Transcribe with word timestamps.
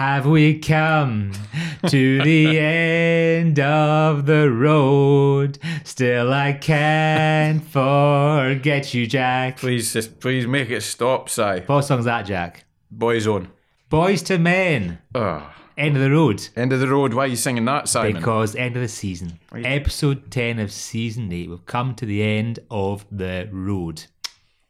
Have 0.00 0.24
we 0.24 0.58
come 0.58 1.32
to 1.88 2.22
the 2.22 2.58
end 2.58 3.60
of 3.60 4.24
the 4.24 4.50
road? 4.50 5.58
Still, 5.84 6.32
I 6.32 6.54
can't 6.54 7.62
forget 7.62 8.94
you, 8.94 9.06
Jack. 9.06 9.58
Please, 9.58 9.92
just 9.92 10.18
please 10.18 10.46
make 10.46 10.70
it 10.70 10.80
stop, 10.84 11.28
Si. 11.28 11.42
What 11.66 11.82
song's 11.82 12.06
that, 12.06 12.22
Jack? 12.24 12.64
Boyzone. 12.96 13.48
Boyz 13.90 14.28
II 14.30 14.38
Men. 14.38 14.98
Oh. 15.14 15.52
End 15.76 15.96
of 15.96 16.02
the 16.02 16.10
road. 16.10 16.48
End 16.56 16.72
of 16.72 16.80
the 16.80 16.88
road. 16.88 17.12
Why 17.12 17.24
are 17.24 17.26
you 17.26 17.36
singing 17.36 17.66
that, 17.66 17.86
Simon? 17.86 18.14
Because 18.14 18.56
end 18.56 18.76
of 18.76 18.82
the 18.82 18.88
season. 18.88 19.38
Episode 19.54 20.30
10 20.30 20.60
of 20.60 20.72
season 20.72 21.30
8. 21.30 21.50
We've 21.50 21.66
come 21.66 21.94
to 21.96 22.06
the 22.06 22.22
end 22.22 22.58
of 22.70 23.04
the 23.12 23.50
road. 23.52 24.04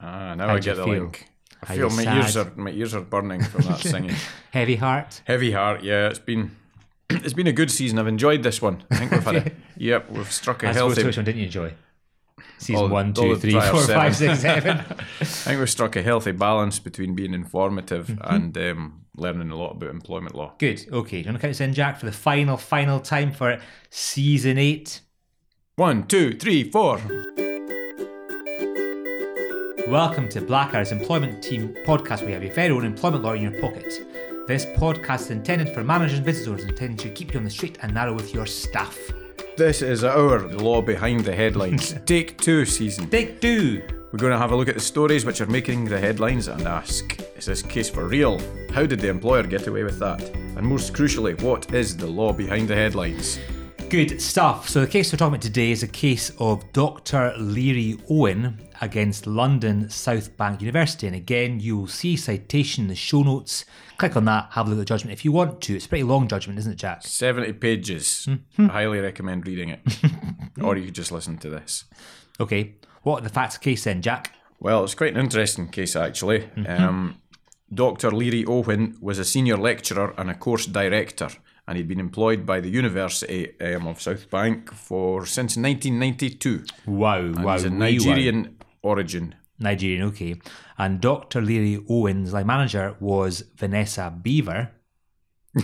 ah, 0.00 0.34
now 0.34 0.48
How'd 0.48 0.56
I 0.56 0.60
get 0.60 0.76
the 0.76 0.84
feel? 0.84 0.92
link. 1.04 1.29
I 1.62 1.76
feel 1.76 1.90
my 1.90 2.16
ears 2.16 2.36
are 2.36 2.50
my 2.56 2.70
ears 2.70 2.94
are 2.94 3.00
burning 3.02 3.42
from 3.42 3.62
that 3.62 3.78
singing. 3.92 4.14
Heavy 4.52 4.76
heart. 4.76 5.22
Heavy 5.26 5.52
heart. 5.52 5.82
Yeah, 5.82 6.08
it's 6.08 6.18
been 6.18 6.50
it's 7.10 7.34
been 7.34 7.46
a 7.46 7.52
good 7.52 7.70
season. 7.70 7.98
I've 7.98 8.06
enjoyed 8.08 8.42
this 8.42 8.62
one. 8.62 8.82
I 8.90 8.96
think 8.96 9.10
we've 9.10 9.22
had 9.24 9.36
a 9.36 9.52
yep. 9.76 10.10
We've 10.10 10.30
struck 10.32 10.62
a 10.62 10.72
healthy. 10.72 11.04
which 11.04 11.16
one 11.16 11.24
didn't 11.24 11.38
you 11.40 11.46
enjoy? 11.46 11.74
Season 12.58 12.76
All- 12.84 12.88
one, 12.88 13.12
two, 13.12 13.36
three, 13.36 13.52
four, 13.52 13.80
five, 13.86 14.16
seven. 14.16 14.36
six, 14.36 14.40
seven. 14.40 14.78
I 15.20 15.24
think 15.24 15.58
we've 15.58 15.68
struck 15.70 15.96
a 15.96 16.02
healthy 16.02 16.32
balance 16.32 16.78
between 16.78 17.14
being 17.14 17.34
informative 17.34 18.06
Mm-hmm. 18.06 18.34
and 18.34 18.58
um, 18.58 19.04
learning 19.16 19.50
a 19.50 19.56
lot 19.56 19.72
about 19.72 19.90
employment 19.90 20.34
law. 20.34 20.54
Good. 20.58 20.86
Okay. 20.92 21.22
Do 21.22 21.28
you 21.28 21.32
want 21.32 21.36
to 21.36 21.40
count 21.42 21.50
us 21.50 21.60
in, 21.60 21.74
Jack, 21.74 21.98
for 22.00 22.06
the 22.06 22.12
final, 22.12 22.56
final 22.56 23.00
time 23.00 23.32
for 23.32 23.58
season 23.90 24.56
eight? 24.58 25.00
One, 25.76 26.06
two, 26.06 26.32
three, 26.38 26.70
four. 26.70 27.00
Welcome 29.90 30.28
to 30.28 30.40
Blackadders 30.40 30.92
Employment 30.92 31.42
Team 31.42 31.74
podcast, 31.84 32.20
where 32.20 32.28
you 32.28 32.34
have 32.34 32.44
your 32.44 32.52
very 32.52 32.72
own 32.72 32.84
employment 32.84 33.24
law 33.24 33.32
in 33.32 33.42
your 33.42 33.60
pocket. 33.60 34.06
This 34.46 34.64
podcast 34.64 35.22
is 35.22 35.30
intended 35.32 35.68
for 35.70 35.82
managers 35.82 36.18
and 36.18 36.24
business 36.24 36.46
owners, 36.46 36.62
intended 36.62 37.00
to 37.00 37.10
keep 37.10 37.34
you 37.34 37.40
on 37.40 37.44
the 37.44 37.50
straight 37.50 37.76
and 37.82 37.92
narrow 37.92 38.14
with 38.14 38.32
your 38.32 38.46
staff. 38.46 38.96
This 39.56 39.82
is 39.82 40.04
our 40.04 40.46
law 40.46 40.80
behind 40.80 41.24
the 41.24 41.34
headlines. 41.34 41.96
Take 42.06 42.38
two 42.38 42.64
season. 42.66 43.10
Take 43.10 43.40
two. 43.40 43.82
We're 44.12 44.20
going 44.20 44.30
to 44.30 44.38
have 44.38 44.52
a 44.52 44.56
look 44.56 44.68
at 44.68 44.76
the 44.76 44.80
stories 44.80 45.24
which 45.24 45.40
are 45.40 45.46
making 45.46 45.86
the 45.86 45.98
headlines 45.98 46.46
and 46.46 46.68
ask 46.68 47.20
Is 47.36 47.46
this 47.46 47.60
case 47.60 47.90
for 47.90 48.06
real? 48.06 48.40
How 48.70 48.86
did 48.86 49.00
the 49.00 49.08
employer 49.08 49.42
get 49.42 49.66
away 49.66 49.82
with 49.82 49.98
that? 49.98 50.22
And 50.22 50.62
most 50.64 50.92
crucially, 50.92 51.42
what 51.42 51.74
is 51.74 51.96
the 51.96 52.06
law 52.06 52.32
behind 52.32 52.68
the 52.68 52.76
headlines? 52.76 53.40
Good 53.90 54.22
stuff. 54.22 54.68
So 54.68 54.82
the 54.82 54.86
case 54.86 55.12
we're 55.12 55.16
talking 55.16 55.34
about 55.34 55.42
today 55.42 55.72
is 55.72 55.82
a 55.82 55.88
case 55.88 56.30
of 56.38 56.72
Dr. 56.72 57.34
Leary 57.38 57.98
Owen 58.08 58.56
against 58.80 59.26
London 59.26 59.90
South 59.90 60.36
Bank 60.36 60.60
University. 60.60 61.08
And 61.08 61.16
again, 61.16 61.58
you 61.58 61.76
will 61.76 61.86
see 61.88 62.14
citation 62.14 62.84
in 62.84 62.88
the 62.88 62.94
show 62.94 63.24
notes. 63.24 63.64
Click 63.98 64.16
on 64.16 64.26
that, 64.26 64.50
have 64.52 64.68
a 64.68 64.70
look 64.70 64.76
at 64.76 64.82
the 64.82 64.84
judgment 64.84 65.12
if 65.12 65.24
you 65.24 65.32
want 65.32 65.60
to. 65.62 65.74
It's 65.74 65.86
a 65.86 65.88
pretty 65.88 66.04
long 66.04 66.28
judgment, 66.28 66.60
isn't 66.60 66.70
it, 66.70 66.76
Jack? 66.76 67.02
70 67.02 67.54
pages. 67.54 68.28
Mm-hmm. 68.28 68.70
I 68.70 68.72
highly 68.72 69.00
recommend 69.00 69.48
reading 69.48 69.70
it. 69.70 69.80
or 70.62 70.76
you 70.76 70.84
could 70.84 70.94
just 70.94 71.10
listen 71.10 71.36
to 71.38 71.50
this. 71.50 71.82
Okay. 72.38 72.76
What 73.02 73.22
are 73.22 73.24
the 73.24 73.28
facts 73.28 73.56
of 73.56 73.60
the 73.60 73.64
case 73.64 73.82
then, 73.82 74.02
Jack? 74.02 74.36
Well, 74.60 74.84
it's 74.84 74.94
quite 74.94 75.14
an 75.14 75.20
interesting 75.20 75.66
case 75.66 75.96
actually. 75.96 76.48
Um, 76.64 77.20
Dr. 77.74 78.12
Leary 78.12 78.44
Owen 78.46 78.98
was 79.00 79.18
a 79.18 79.24
senior 79.24 79.56
lecturer 79.56 80.14
and 80.16 80.30
a 80.30 80.34
course 80.34 80.66
director, 80.66 81.30
and 81.70 81.76
he'd 81.76 81.86
been 81.86 82.00
employed 82.00 82.44
by 82.44 82.58
the 82.58 82.68
University 82.68 83.54
um, 83.60 83.86
of 83.86 84.02
South 84.02 84.28
Bank 84.28 84.74
for 84.74 85.24
since 85.24 85.56
1992. 85.56 86.64
Wow, 86.84 87.18
And 87.18 87.44
wow. 87.44 87.52
he's 87.52 87.64
a 87.64 87.70
wee 87.70 87.76
wow. 87.76 87.78
Nigerian 87.78 88.56
origin. 88.82 89.36
Nigerian, 89.60 90.02
okay. 90.08 90.34
And 90.78 91.00
Dr. 91.00 91.40
Leary 91.40 91.80
Owen's 91.88 92.32
line 92.32 92.48
manager 92.48 92.96
was 92.98 93.44
Vanessa 93.54 94.12
Beaver. 94.20 94.72
do 95.54 95.62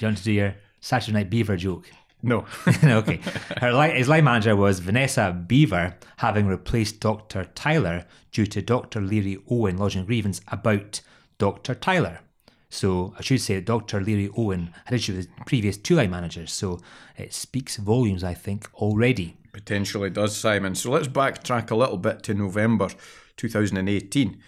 you 0.00 0.08
want 0.08 0.18
to 0.18 0.24
do 0.24 0.32
your 0.32 0.56
Saturday 0.80 1.12
Night 1.12 1.30
Beaver 1.30 1.56
joke? 1.56 1.88
No. 2.20 2.44
okay. 2.82 3.20
Her 3.58 3.72
line, 3.72 3.94
his 3.94 4.08
line 4.08 4.24
manager 4.24 4.56
was 4.56 4.80
Vanessa 4.80 5.30
Beaver, 5.46 5.96
having 6.16 6.48
replaced 6.48 6.98
Dr. 6.98 7.44
Tyler 7.54 8.06
due 8.32 8.46
to 8.46 8.60
Dr. 8.60 9.00
Leary 9.00 9.38
Owen 9.48 9.78
lodging 9.78 10.04
grievance 10.04 10.40
about 10.48 11.00
Dr. 11.38 11.76
Tyler. 11.76 12.22
So 12.70 13.14
I 13.18 13.22
should 13.22 13.40
say 13.40 13.56
that 13.56 13.64
Dr. 13.64 14.00
Leary 14.00 14.30
Owen 14.36 14.74
had 14.84 14.94
issue 14.94 15.14
with 15.14 15.26
his 15.26 15.34
previous 15.46 15.76
two 15.76 15.96
line 15.96 16.10
managers. 16.10 16.52
So 16.52 16.80
it 17.16 17.32
speaks 17.32 17.76
volumes, 17.76 18.22
I 18.22 18.34
think, 18.34 18.68
already. 18.74 19.36
Potentially 19.52 20.10
does, 20.10 20.36
Simon. 20.36 20.74
So 20.74 20.90
let's 20.90 21.08
backtrack 21.08 21.70
a 21.70 21.76
little 21.76 21.96
bit 21.96 22.22
to 22.24 22.34
November 22.34 22.88
2018. 23.36 24.38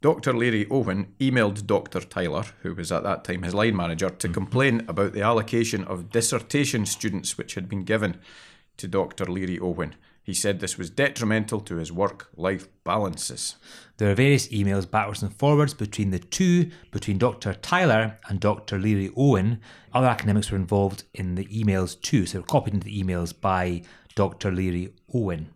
Dr. 0.00 0.32
Leary 0.34 0.66
Owen 0.70 1.14
emailed 1.20 1.66
Dr. 1.66 2.00
Tyler, 2.00 2.44
who 2.62 2.74
was 2.74 2.92
at 2.92 3.02
that 3.02 3.24
time 3.24 3.42
his 3.42 3.54
line 3.54 3.76
manager, 3.76 4.10
to 4.10 4.26
mm-hmm. 4.26 4.34
complain 4.34 4.84
about 4.88 5.12
the 5.12 5.22
allocation 5.22 5.84
of 5.84 6.10
dissertation 6.10 6.86
students 6.86 7.36
which 7.36 7.54
had 7.54 7.68
been 7.68 7.84
given 7.84 8.20
to 8.76 8.88
Dr. 8.88 9.24
Leary 9.26 9.58
Owen. 9.58 9.94
He 10.26 10.34
said 10.34 10.58
this 10.58 10.76
was 10.76 10.90
detrimental 10.90 11.60
to 11.60 11.76
his 11.76 11.92
work 11.92 12.30
life 12.36 12.66
balances. 12.82 13.54
There 13.98 14.10
are 14.10 14.16
various 14.16 14.48
emails 14.48 14.90
backwards 14.90 15.22
and 15.22 15.32
forwards 15.32 15.72
between 15.72 16.10
the 16.10 16.18
two, 16.18 16.72
between 16.90 17.16
Dr. 17.16 17.54
Tyler 17.54 18.18
and 18.28 18.40
Dr. 18.40 18.76
Leary 18.76 19.12
Owen. 19.16 19.60
Other 19.94 20.08
academics 20.08 20.50
were 20.50 20.58
involved 20.58 21.04
in 21.14 21.36
the 21.36 21.44
emails 21.44 22.00
too, 22.00 22.26
so 22.26 22.42
copied 22.42 22.74
into 22.74 22.86
the 22.86 23.00
emails 23.00 23.32
by 23.40 23.82
Dr. 24.16 24.50
Leary 24.50 24.92
Owen. 25.14 25.50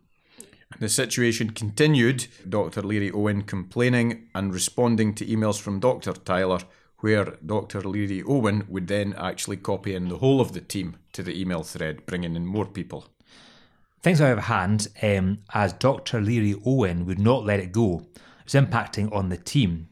The 0.78 0.88
situation 0.88 1.50
continued, 1.50 2.28
Dr. 2.48 2.82
Leary 2.82 3.10
Owen 3.10 3.42
complaining 3.42 4.28
and 4.36 4.54
responding 4.54 5.16
to 5.16 5.26
emails 5.26 5.60
from 5.60 5.80
Dr. 5.80 6.12
Tyler, 6.12 6.60
where 6.98 7.38
Dr. 7.44 7.80
Leary 7.80 8.22
Owen 8.22 8.66
would 8.68 8.86
then 8.86 9.14
actually 9.14 9.56
copy 9.56 9.96
in 9.96 10.08
the 10.08 10.18
whole 10.18 10.40
of 10.40 10.52
the 10.52 10.60
team 10.60 10.98
to 11.14 11.24
the 11.24 11.36
email 11.36 11.64
thread, 11.64 12.06
bringing 12.06 12.36
in 12.36 12.46
more 12.46 12.66
people. 12.66 13.08
Things 14.02 14.22
out 14.22 14.38
of 14.38 14.44
hand 14.44 14.88
um, 15.02 15.40
as 15.52 15.74
Dr. 15.74 16.22
Leary 16.22 16.54
Owen 16.64 17.04
would 17.04 17.18
not 17.18 17.44
let 17.44 17.60
it 17.60 17.70
go. 17.70 18.06
It 18.14 18.44
was 18.44 18.54
impacting 18.54 19.14
on 19.14 19.28
the 19.28 19.36
team. 19.36 19.90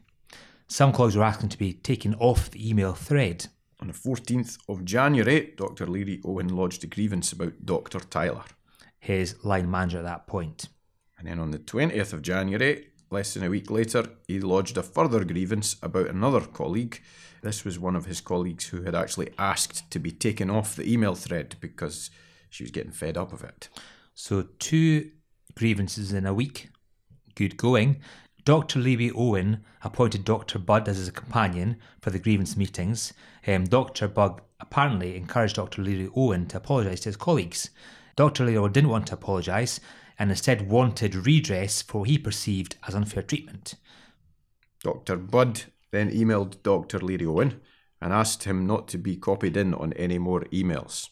Some 0.67 0.93
colleagues 0.93 1.15
were 1.15 1.23
asking 1.23 1.49
to 1.49 1.57
be 1.59 1.73
taken 1.73 2.15
off 2.15 2.49
the 2.49 2.67
email 2.67 2.93
thread. 2.93 3.45
On 3.79 3.87
the 3.87 3.93
14th 3.93 4.57
of 4.67 4.83
January, 4.83 5.53
Dr. 5.55 5.85
Leary 5.85 6.21
Owen 6.25 6.55
lodged 6.55 6.83
a 6.83 6.87
grievance 6.87 7.31
about 7.31 7.67
Dr. 7.67 7.99
Tyler. 7.99 8.45
His 8.99 9.35
line 9.45 9.69
manager 9.69 9.99
at 9.99 10.05
that 10.05 10.25
point. 10.25 10.69
And 11.19 11.27
then 11.27 11.39
on 11.39 11.51
the 11.51 11.59
20th 11.59 12.11
of 12.11 12.23
January, 12.23 12.87
less 13.11 13.35
than 13.35 13.43
a 13.43 13.49
week 13.49 13.69
later, 13.69 14.05
he 14.27 14.39
lodged 14.39 14.77
a 14.77 14.83
further 14.83 15.23
grievance 15.23 15.75
about 15.83 16.07
another 16.07 16.41
colleague. 16.41 16.99
This 17.43 17.63
was 17.63 17.77
one 17.77 17.95
of 17.95 18.05
his 18.05 18.21
colleagues 18.21 18.69
who 18.69 18.81
had 18.81 18.95
actually 18.95 19.29
asked 19.37 19.91
to 19.91 19.99
be 19.99 20.11
taken 20.11 20.49
off 20.49 20.75
the 20.75 20.91
email 20.91 21.13
thread 21.13 21.57
because 21.61 22.09
she 22.49 22.63
was 22.63 22.71
getting 22.71 22.91
fed 22.91 23.15
up 23.15 23.31
of 23.31 23.43
it. 23.43 23.69
So 24.21 24.47
two 24.59 25.11
grievances 25.55 26.11
in 26.11 26.25
a 26.25 26.33
week. 26.33 26.71
Good 27.35 27.55
going. 27.55 28.01
Dr. 28.43 28.77
Leary 28.77 29.11
Owen 29.15 29.63
appointed 29.81 30.25
Dr. 30.25 30.59
Budd 30.59 30.89
as 30.89 30.97
his 30.97 31.09
companion 31.11 31.77
for 32.01 32.09
the 32.09 32.19
grievance 32.19 32.57
meetings. 32.57 33.13
Um, 33.47 33.63
Dr. 33.63 34.09
Budd 34.09 34.41
apparently 34.59 35.15
encouraged 35.15 35.55
Dr. 35.55 35.81
Leary 35.81 36.09
Owen 36.17 36.47
to 36.47 36.57
apologise 36.57 36.99
to 36.99 37.09
his 37.09 37.15
colleagues. 37.15 37.69
Dr. 38.17 38.43
Leary 38.43 38.57
Owen 38.57 38.73
didn't 38.73 38.89
want 38.89 39.07
to 39.07 39.13
apologise 39.13 39.79
and 40.19 40.29
instead 40.29 40.69
wanted 40.69 41.15
redress 41.15 41.81
for 41.81 41.99
what 41.99 42.09
he 42.09 42.17
perceived 42.17 42.75
as 42.89 42.95
unfair 42.95 43.23
treatment. 43.23 43.75
Dr. 44.83 45.15
Budd 45.15 45.63
then 45.91 46.11
emailed 46.11 46.61
Dr. 46.61 46.99
Leary 46.99 47.25
Owen 47.25 47.61
and 48.01 48.11
asked 48.11 48.43
him 48.43 48.67
not 48.67 48.89
to 48.89 48.97
be 48.97 49.15
copied 49.15 49.55
in 49.55 49.73
on 49.73 49.93
any 49.93 50.17
more 50.17 50.41
emails. 50.51 51.07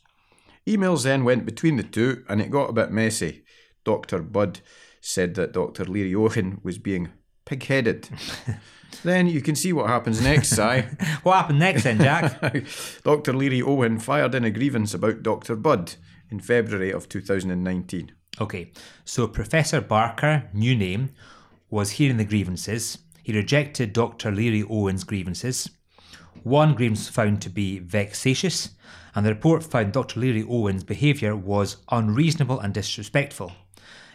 Emails 0.67 1.03
then 1.03 1.23
went 1.23 1.45
between 1.45 1.78
the 1.78 1.83
two 1.83 2.25
and 2.28 2.41
it 2.41 2.51
got 2.51 2.69
a 2.69 2.73
bit 2.73 2.91
messy. 2.91 3.44
Dr. 3.85 4.22
Budd 4.22 4.59
said 5.00 5.35
that 5.35 5.53
Dr. 5.53 5.85
Leary 5.85 6.13
Owen 6.13 6.59
was 6.61 6.78
being 6.78 7.09
pig 7.45 7.63
headed. 7.63 8.09
then 9.03 9.27
you 9.27 9.41
can 9.41 9.56
see 9.56 9.72
what 9.72 9.88
happens 9.88 10.22
next, 10.22 10.50
Si. 10.50 10.61
What 11.23 11.38
happened 11.38 11.59
next 11.59 11.83
then, 11.83 12.00
Jack? 12.00 12.41
Dr. 13.03 13.33
Leary 13.33 13.62
Owen 13.62 13.97
fired 13.97 14.36
in 14.36 14.44
a 14.44 14.51
grievance 14.51 14.94
about 14.94 15.24
Dr. 15.24 15.56
Budd 15.56 15.95
in 16.30 16.41
February 16.41 16.91
of 16.91 17.07
2019. 17.07 18.12
Okay, 18.41 18.71
so 19.06 19.27
Professor 19.27 19.80
Barker, 19.80 20.50
new 20.53 20.75
name, 20.75 21.12
was 21.69 21.91
hearing 21.91 22.18
the 22.18 22.25
grievances. 22.25 22.97
He 23.24 23.31
rejected 23.31 23.94
Dr. 23.94 24.31
Leary 24.31 24.63
Owen's 24.69 25.06
grievances. 25.06 25.69
One 26.47 26.75
was 26.75 27.09
found 27.09 27.41
to 27.41 27.49
be 27.49 27.79
vexatious, 27.79 28.69
and 29.13 29.25
the 29.25 29.31
report 29.31 29.65
found 29.65 29.91
Dr. 29.91 30.21
Leary 30.21 30.45
Owen's 30.47 30.85
behaviour 30.85 31.35
was 31.35 31.75
unreasonable 31.91 32.61
and 32.61 32.73
disrespectful. 32.73 33.51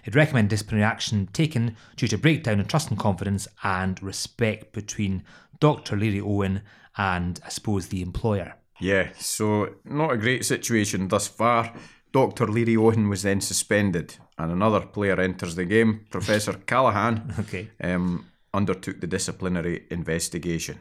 It 0.07 0.15
recommended 0.15 0.49
disciplinary 0.49 0.85
action 0.87 1.29
taken 1.35 1.77
due 1.95 2.09
to 2.09 2.17
breakdown 2.17 2.59
in 2.59 2.65
trust 2.65 2.89
and 2.89 2.99
confidence 2.99 3.49
and 3.63 4.03
respect 4.03 4.73
between 4.73 5.25
Dr. 5.61 5.95
Leary 5.95 6.23
Owen 6.23 6.63
and, 6.97 7.39
I 7.45 7.51
suppose, 7.51 7.89
the 7.89 8.01
employer. 8.01 8.55
Yeah, 8.81 9.11
so 9.19 9.75
not 9.85 10.13
a 10.13 10.17
great 10.17 10.47
situation 10.47 11.09
thus 11.09 11.29
far. 11.29 11.75
Dr. 12.13 12.47
Leary 12.47 12.79
Owen 12.79 13.11
was 13.11 13.25
then 13.25 13.43
suspended, 13.43 14.17
and 14.39 14.51
another 14.51 14.81
player 14.81 15.21
enters 15.21 15.55
the 15.55 15.67
game. 15.67 16.07
Professor 16.09 16.55
Callahan 16.55 17.35
Okay. 17.41 17.69
um, 17.85 18.25
undertook 18.55 19.03
the 19.03 19.07
disciplinary 19.07 19.85
investigation. 19.91 20.79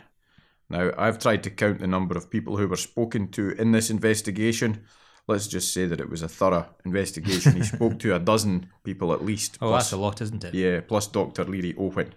Now, 0.71 0.91
I've 0.97 1.19
tried 1.19 1.43
to 1.43 1.49
count 1.49 1.79
the 1.79 1.87
number 1.87 2.17
of 2.17 2.29
people 2.29 2.55
who 2.57 2.67
were 2.67 2.77
spoken 2.77 3.27
to 3.31 3.51
in 3.51 3.71
this 3.73 3.89
investigation. 3.89 4.83
Let's 5.27 5.47
just 5.47 5.73
say 5.73 5.85
that 5.85 5.99
it 5.99 6.09
was 6.09 6.21
a 6.21 6.29
thorough 6.29 6.65
investigation. 6.85 7.57
He 7.57 7.63
spoke 7.75 7.99
to 7.99 8.15
a 8.15 8.19
dozen 8.19 8.69
people 8.83 9.11
at 9.13 9.23
least. 9.25 9.57
Oh, 9.61 9.67
plus- 9.67 9.83
that's 9.83 9.93
a 9.93 9.97
lot, 9.97 10.21
isn't 10.21 10.43
it? 10.45 10.53
yeah, 10.53 10.79
plus 10.81 11.07
Dr. 11.07 11.43
Leary 11.43 11.75
Owen. 11.77 12.13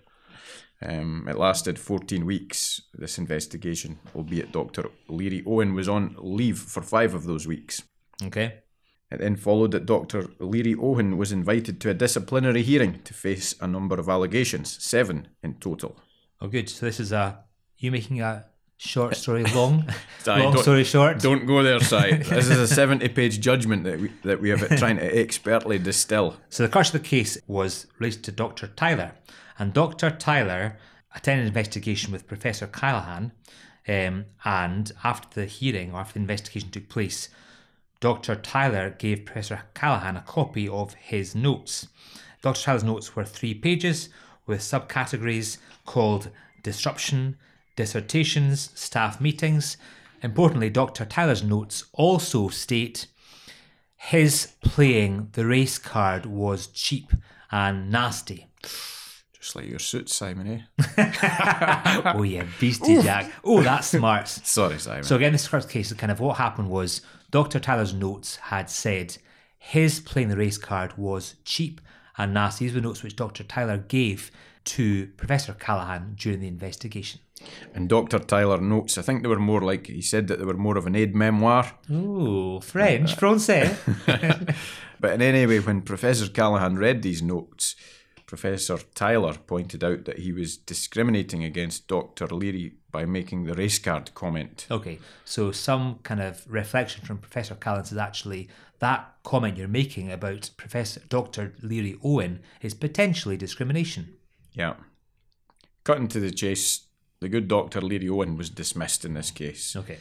Um, 0.82 1.26
it 1.28 1.36
lasted 1.36 1.78
14 1.78 2.24
weeks, 2.26 2.80
this 2.92 3.18
investigation, 3.18 3.98
albeit 4.14 4.52
Dr. 4.52 4.86
Leary 5.08 5.42
Owen 5.46 5.74
was 5.74 5.88
on 5.88 6.14
leave 6.18 6.58
for 6.58 6.82
five 6.82 7.14
of 7.14 7.24
those 7.24 7.46
weeks. 7.46 7.82
Okay. 8.22 8.60
It 9.10 9.18
then 9.18 9.36
followed 9.36 9.70
that 9.72 9.86
Dr. 9.86 10.28
Leary 10.38 10.74
Owen 10.80 11.16
was 11.16 11.32
invited 11.32 11.80
to 11.80 11.90
a 11.90 11.94
disciplinary 11.94 12.62
hearing 12.62 13.00
to 13.02 13.14
face 13.14 13.54
a 13.60 13.66
number 13.66 13.96
of 13.98 14.08
allegations, 14.08 14.82
seven 14.82 15.28
in 15.42 15.54
total. 15.54 15.96
Oh, 16.40 16.48
good. 16.48 16.68
So 16.68 16.86
this 16.86 17.00
is 17.00 17.12
a 17.12 17.38
you 17.78 17.90
making 17.90 18.20
a 18.20 18.46
short 18.76 19.16
story 19.24 19.44
long, 19.44 19.88
Aye, 20.26 20.42
long 20.42 20.56
story 20.58 20.84
short. 20.84 21.20
Don't 21.20 21.46
go 21.46 21.62
there, 21.62 21.80
Si. 21.80 22.12
this 22.16 22.48
is 22.48 22.58
a 22.58 22.68
70 22.68 23.08
page 23.10 23.40
judgment 23.40 23.84
that 23.84 24.00
we, 24.00 24.12
that 24.22 24.40
we 24.40 24.50
have 24.50 24.68
trying 24.78 24.96
to 24.96 25.18
expertly 25.18 25.78
distill. 25.78 26.36
So 26.50 26.62
the 26.62 26.68
crux 26.68 26.88
of 26.88 27.02
the 27.02 27.08
case 27.08 27.38
was 27.46 27.86
related 27.98 28.24
to 28.24 28.32
Dr. 28.32 28.68
Tyler, 28.68 29.12
and 29.58 29.72
Dr. 29.72 30.10
Tyler 30.10 30.78
attended 31.14 31.42
an 31.44 31.48
investigation 31.48 32.12
with 32.12 32.26
Professor 32.26 32.66
Callahan, 32.66 33.32
um, 33.86 34.26
and 34.44 34.92
after 35.02 35.40
the 35.40 35.46
hearing 35.46 35.92
or 35.92 36.00
after 36.00 36.14
the 36.14 36.20
investigation 36.20 36.70
took 36.70 36.88
place, 36.88 37.28
Dr. 38.00 38.34
Tyler 38.34 38.90
gave 38.90 39.24
Professor 39.24 39.62
Callahan 39.74 40.16
a 40.16 40.22
copy 40.22 40.68
of 40.68 40.94
his 40.94 41.34
notes. 41.34 41.88
Dr. 42.42 42.60
Tyler's 42.60 42.84
notes 42.84 43.16
were 43.16 43.24
three 43.24 43.54
pages 43.54 44.08
with 44.46 44.60
subcategories 44.60 45.58
called 45.86 46.30
disruption, 46.62 47.36
dissertations, 47.76 48.70
staff 48.74 49.20
meetings. 49.20 49.76
Importantly, 50.22 50.70
Dr. 50.70 51.04
Tyler's 51.04 51.42
notes 51.42 51.84
also 51.92 52.48
state 52.48 53.06
his 53.96 54.52
playing 54.60 55.28
the 55.32 55.46
race 55.46 55.78
card 55.78 56.26
was 56.26 56.66
cheap 56.66 57.12
and 57.50 57.90
nasty. 57.90 58.48
Just 59.32 59.56
like 59.56 59.66
your 59.66 59.78
suit, 59.78 60.10
Simon, 60.10 60.66
eh? 60.78 62.02
oh 62.14 62.22
yeah, 62.22 62.44
beastie 62.60 63.00
Jack. 63.02 63.32
Oh, 63.42 63.62
that's 63.62 63.88
smart. 63.88 64.28
Sorry, 64.28 64.78
Simon. 64.78 65.04
So 65.04 65.16
again, 65.16 65.32
this 65.32 65.46
first 65.46 65.70
case, 65.70 65.92
kind 65.94 66.12
of 66.12 66.20
what 66.20 66.36
happened 66.36 66.68
was 66.68 67.00
Dr. 67.30 67.58
Tyler's 67.60 67.94
notes 67.94 68.36
had 68.36 68.68
said 68.68 69.16
his 69.58 70.00
playing 70.00 70.28
the 70.28 70.36
race 70.36 70.58
card 70.58 70.96
was 70.98 71.36
cheap 71.44 71.80
and 72.18 72.34
nasty. 72.34 72.66
These 72.66 72.74
were 72.74 72.80
notes 72.82 73.02
which 73.02 73.16
Dr. 73.16 73.42
Tyler 73.42 73.78
gave 73.78 74.30
to 74.64 75.06
Professor 75.16 75.54
Callahan 75.54 76.14
during 76.18 76.40
the 76.40 76.48
investigation. 76.48 77.20
And 77.74 77.88
Dr. 77.88 78.20
Tyler 78.20 78.60
notes, 78.60 78.96
I 78.96 79.02
think 79.02 79.22
they 79.22 79.28
were 79.28 79.38
more 79.38 79.60
like, 79.60 79.88
he 79.88 80.00
said 80.00 80.28
that 80.28 80.38
they 80.38 80.44
were 80.44 80.56
more 80.56 80.78
of 80.78 80.86
an 80.86 80.94
aide-memoire. 80.94 81.72
Ooh, 81.90 82.60
French, 82.60 83.12
uh, 83.12 83.16
Francais. 83.16 83.76
But 85.04 85.12
in 85.12 85.20
any 85.20 85.44
way, 85.44 85.60
when 85.60 85.82
Professor 85.82 86.28
Callahan 86.30 86.76
read 86.76 87.02
these 87.02 87.20
notes, 87.20 87.76
Professor 88.24 88.78
Tyler 88.94 89.34
pointed 89.34 89.84
out 89.84 90.06
that 90.06 90.20
he 90.20 90.32
was 90.32 90.56
discriminating 90.56 91.44
against 91.44 91.88
Dr. 91.88 92.26
Leary 92.28 92.76
by 92.90 93.04
making 93.04 93.44
the 93.44 93.52
race 93.52 93.78
card 93.78 94.14
comment. 94.14 94.66
Okay, 94.70 94.98
so 95.26 95.52
some 95.52 95.98
kind 96.04 96.22
of 96.22 96.42
reflection 96.48 97.04
from 97.04 97.18
Professor 97.18 97.54
Callahan 97.54 97.84
is 97.84 97.96
actually 97.98 98.48
that 98.78 99.14
comment 99.24 99.58
you're 99.58 99.68
making 99.68 100.10
about 100.10 100.48
Professor 100.56 101.00
Dr. 101.08 101.52
Leary 101.62 101.98
Owen 102.02 102.40
is 102.62 102.72
potentially 102.72 103.36
discrimination. 103.36 104.14
Yeah. 104.54 104.76
Cutting 105.84 106.08
to 106.08 106.20
the 106.20 106.30
chase, 106.30 106.83
the 107.24 107.30
good 107.30 107.48
Dr. 107.48 107.80
Leary 107.80 108.10
Owen 108.10 108.36
was 108.36 108.50
dismissed 108.50 109.02
in 109.02 109.14
this 109.14 109.30
case. 109.30 109.74
Okay. 109.74 109.96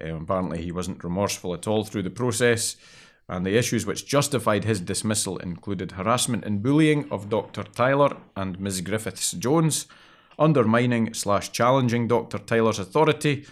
Um, 0.00 0.22
apparently, 0.22 0.62
he 0.62 0.70
wasn't 0.70 1.02
remorseful 1.02 1.52
at 1.52 1.66
all 1.66 1.82
through 1.82 2.04
the 2.04 2.08
process, 2.22 2.76
and 3.28 3.44
the 3.44 3.58
issues 3.58 3.84
which 3.84 4.06
justified 4.06 4.62
his 4.62 4.80
dismissal 4.80 5.38
included 5.38 5.90
harassment 5.92 6.44
and 6.44 6.62
bullying 6.62 7.10
of 7.10 7.28
Dr. 7.28 7.64
Tyler 7.64 8.16
and 8.36 8.60
Ms. 8.60 8.82
Griffiths 8.82 9.32
Jones, 9.32 9.86
undermining 10.38 11.12
slash 11.14 11.50
challenging 11.50 12.06
Dr. 12.06 12.38
Tyler's 12.38 12.78
authority, 12.78 13.44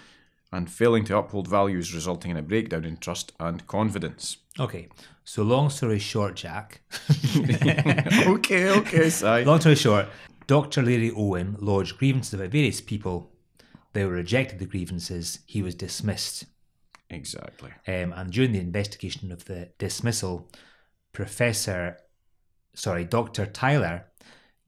and 0.53 0.71
failing 0.71 1.05
to 1.07 1.17
uphold 1.17 1.49
values, 1.49 1.93
resulting 1.93 2.31
in 2.31 2.37
a 2.37 2.43
breakdown 2.43 2.85
in 2.85 2.97
trust 2.97 3.33
and 3.41 3.67
confidence. 3.67 4.37
Okay. 4.61 4.87
So 5.25 5.43
long 5.43 5.69
story 5.71 5.99
short, 5.99 6.37
Jack. 6.37 6.81
okay, 8.29 8.71
okay, 8.71 9.11
sorry. 9.11 9.45
long 9.45 9.59
story 9.59 9.75
short, 9.75 10.07
Dr. 10.47 10.83
Larry 10.83 11.11
Owen 11.11 11.57
lodged 11.59 11.99
grievances 11.99 12.35
about 12.35 12.51
various 12.51 12.81
people. 12.81 13.33
They 13.93 14.05
were 14.05 14.13
rejected 14.13 14.59
the 14.59 14.67
grievances. 14.67 15.41
He 15.47 15.63
was 15.63 15.75
dismissed. 15.75 16.45
Exactly. 17.11 17.71
Um, 17.87 18.13
and 18.13 18.33
during 18.33 18.53
the 18.53 18.61
investigation 18.61 19.33
of 19.33 19.45
the 19.45 19.71
dismissal, 19.79 20.51
Professor, 21.13 21.99
sorry, 22.75 23.05
Dr. 23.05 23.47
Tyler 23.47 24.07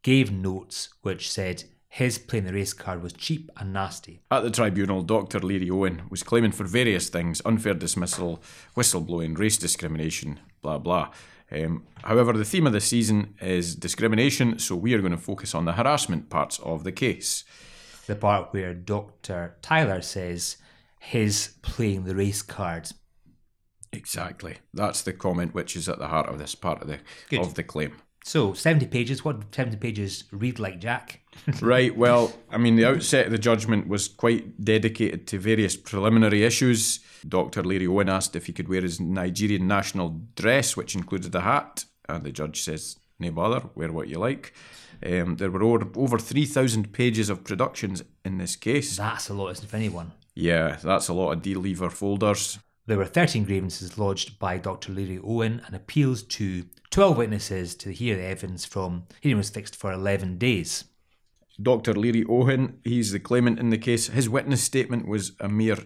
gave 0.02 0.30
notes 0.30 0.88
which 1.02 1.30
said 1.30 1.64
his 1.88 2.18
playing 2.18 2.44
the 2.44 2.52
race 2.52 2.72
card 2.72 3.02
was 3.02 3.12
cheap 3.12 3.50
and 3.56 3.72
nasty. 3.72 4.20
At 4.30 4.42
the 4.42 4.50
tribunal, 4.50 5.02
Dr. 5.02 5.40
Leary 5.40 5.70
Owen 5.70 6.02
was 6.10 6.22
claiming 6.22 6.52
for 6.52 6.64
various 6.64 7.08
things 7.08 7.42
unfair 7.44 7.74
dismissal, 7.74 8.42
whistleblowing, 8.76 9.38
race 9.38 9.56
discrimination, 9.56 10.40
blah 10.62 10.78
blah. 10.78 11.10
Um, 11.50 11.86
however, 12.04 12.32
the 12.32 12.44
theme 12.44 12.66
of 12.66 12.72
the 12.72 12.80
season 12.80 13.34
is 13.40 13.74
discrimination, 13.74 14.58
so 14.58 14.76
we 14.76 14.94
are 14.94 15.00
going 15.00 15.12
to 15.12 15.18
focus 15.18 15.54
on 15.54 15.64
the 15.64 15.72
harassment 15.72 16.28
parts 16.28 16.58
of 16.58 16.84
the 16.84 16.92
case. 16.92 17.44
The 18.06 18.16
part 18.16 18.52
where 18.52 18.74
Dr. 18.74 19.56
Tyler 19.62 20.02
says 20.02 20.56
his 20.98 21.54
playing 21.62 22.04
the 22.04 22.14
race 22.14 22.42
card. 22.42 22.90
Exactly. 23.92 24.58
That's 24.74 25.02
the 25.02 25.12
comment 25.12 25.54
which 25.54 25.74
is 25.74 25.88
at 25.88 25.98
the 25.98 26.08
heart 26.08 26.28
of 26.28 26.38
this 26.38 26.54
part 26.54 26.82
of 26.82 26.88
the 26.88 26.98
Good. 27.30 27.40
of 27.40 27.54
the 27.54 27.62
claim. 27.62 27.96
So, 28.24 28.52
70 28.52 28.86
pages. 28.88 29.24
What 29.24 29.54
70 29.54 29.78
pages 29.78 30.24
read 30.32 30.58
like, 30.58 30.80
Jack? 30.80 31.20
right, 31.62 31.96
well, 31.96 32.32
I 32.50 32.58
mean, 32.58 32.76
the 32.76 32.84
outset 32.84 33.26
of 33.26 33.32
the 33.32 33.38
judgment 33.38 33.88
was 33.88 34.06
quite 34.06 34.62
dedicated 34.62 35.26
to 35.28 35.38
various 35.38 35.76
preliminary 35.76 36.44
issues. 36.44 37.00
Dr. 37.26 37.62
Leary 37.62 37.86
Owen 37.86 38.08
asked 38.08 38.36
if 38.36 38.46
he 38.46 38.52
could 38.52 38.68
wear 38.68 38.82
his 38.82 39.00
Nigerian 39.00 39.66
national 39.66 40.20
dress, 40.34 40.76
which 40.76 40.94
included 40.94 41.34
a 41.34 41.40
hat, 41.40 41.84
and 42.08 42.24
the 42.24 42.32
judge 42.32 42.62
says, 42.62 42.96
no 43.18 43.30
bother, 43.30 43.68
wear 43.74 43.92
what 43.92 44.08
you 44.08 44.18
like. 44.18 44.52
Um, 45.04 45.36
there 45.36 45.50
were 45.50 45.62
over, 45.62 45.88
over 45.96 46.18
3,000 46.18 46.92
pages 46.92 47.30
of 47.30 47.44
productions 47.44 48.02
in 48.24 48.38
this 48.38 48.56
case. 48.56 48.96
That's 48.96 49.28
a 49.28 49.34
lot, 49.34 49.50
isn't 49.50 49.64
it, 49.64 49.68
for 49.68 49.76
anyone? 49.76 50.12
Yeah, 50.34 50.76
that's 50.82 51.08
a 51.08 51.14
lot 51.14 51.32
of 51.32 51.42
D-lever 51.42 51.90
folders. 51.90 52.58
There 52.86 52.96
were 52.96 53.04
13 53.04 53.44
grievances 53.44 53.98
lodged 53.98 54.38
by 54.38 54.56
Dr. 54.56 54.92
Leary 54.92 55.20
Owen 55.22 55.60
and 55.66 55.76
appeals 55.76 56.22
to 56.22 56.64
12 56.90 57.18
witnesses 57.18 57.74
to 57.76 57.92
hear 57.92 58.16
the 58.16 58.24
evidence 58.24 58.64
from 58.64 59.04
hearing 59.20 59.36
was 59.36 59.50
fixed 59.50 59.76
for 59.76 59.92
11 59.92 60.38
days. 60.38 60.84
Dr. 61.60 61.92
Leary 61.94 62.24
Owen, 62.28 62.78
he's 62.84 63.12
the 63.12 63.18
claimant 63.18 63.58
in 63.58 63.70
the 63.70 63.78
case. 63.78 64.06
His 64.06 64.28
witness 64.28 64.62
statement 64.62 65.06
was 65.06 65.32
a 65.40 65.48
mere 65.48 65.76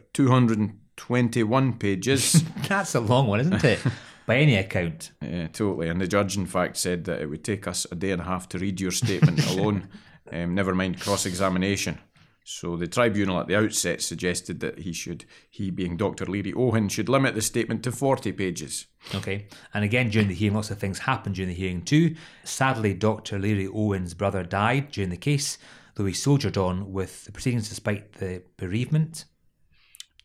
221 0.96 1.74
pages. 1.74 2.44
That's 2.68 2.94
a 2.94 3.00
long 3.00 3.26
one, 3.26 3.40
isn't 3.40 3.64
it? 3.64 3.80
By 4.26 4.36
any 4.36 4.56
account. 4.56 5.10
Yeah, 5.20 5.48
totally. 5.48 5.88
And 5.88 6.00
the 6.00 6.06
judge, 6.06 6.36
in 6.36 6.46
fact, 6.46 6.76
said 6.76 7.04
that 7.04 7.20
it 7.20 7.26
would 7.26 7.44
take 7.44 7.66
us 7.66 7.86
a 7.90 7.96
day 7.96 8.12
and 8.12 8.20
a 8.20 8.24
half 8.24 8.48
to 8.50 8.58
read 8.58 8.80
your 8.80 8.92
statement 8.92 9.44
alone, 9.50 9.88
um, 10.30 10.54
never 10.54 10.74
mind 10.74 11.00
cross 11.00 11.26
examination. 11.26 11.98
So 12.44 12.76
the 12.76 12.88
tribunal 12.88 13.38
at 13.38 13.46
the 13.46 13.56
outset 13.56 14.02
suggested 14.02 14.60
that 14.60 14.80
he 14.80 14.92
should, 14.92 15.24
he 15.48 15.70
being 15.70 15.96
Dr. 15.96 16.26
Leary 16.26 16.52
Owen, 16.54 16.88
should 16.88 17.08
limit 17.08 17.34
the 17.34 17.42
statement 17.42 17.84
to 17.84 17.92
40 17.92 18.32
pages. 18.32 18.86
Okay. 19.14 19.46
And 19.72 19.84
again, 19.84 20.10
during 20.10 20.28
the 20.28 20.34
hearing, 20.34 20.56
lots 20.56 20.70
of 20.70 20.78
things 20.78 21.00
happened 21.00 21.36
during 21.36 21.48
the 21.48 21.54
hearing 21.54 21.82
too. 21.82 22.16
Sadly, 22.44 22.94
Dr. 22.94 23.38
Leary 23.38 23.68
Owen's 23.68 24.14
brother 24.14 24.42
died 24.42 24.90
during 24.90 25.10
the 25.10 25.16
case, 25.16 25.56
though 25.94 26.04
he 26.04 26.12
soldiered 26.12 26.56
on 26.56 26.92
with 26.92 27.24
the 27.24 27.32
proceedings 27.32 27.68
despite 27.68 28.14
the 28.14 28.42
bereavement. 28.56 29.24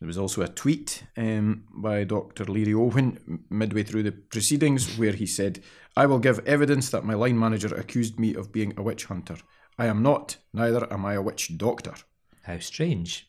There 0.00 0.06
was 0.06 0.18
also 0.18 0.42
a 0.42 0.48
tweet 0.48 1.04
um, 1.16 1.64
by 1.72 2.04
Dr. 2.04 2.44
Leary 2.44 2.74
Owen 2.74 3.44
midway 3.50 3.82
through 3.82 4.04
the 4.04 4.12
proceedings 4.12 4.96
where 4.96 5.12
he 5.12 5.26
said, 5.26 5.60
I 5.96 6.06
will 6.06 6.20
give 6.20 6.38
evidence 6.46 6.90
that 6.90 7.04
my 7.04 7.14
line 7.14 7.38
manager 7.38 7.74
accused 7.74 8.20
me 8.20 8.34
of 8.34 8.52
being 8.52 8.74
a 8.76 8.82
witch 8.82 9.06
hunter. 9.06 9.36
I 9.76 9.86
am 9.86 10.02
not, 10.02 10.36
neither 10.52 10.90
am 10.92 11.04
I 11.04 11.14
a 11.14 11.22
witch 11.22 11.58
doctor. 11.58 11.94
How 12.42 12.60
strange. 12.60 13.28